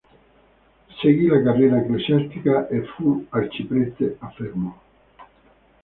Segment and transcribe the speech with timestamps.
[0.99, 4.79] Seguì la carriera ecclesiastica e fu arciprete a Fermo.